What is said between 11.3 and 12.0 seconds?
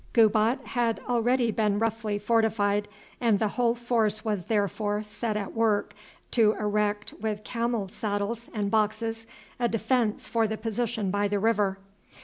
river.